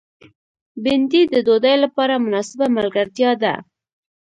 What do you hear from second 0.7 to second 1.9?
بېنډۍ د ډوډۍ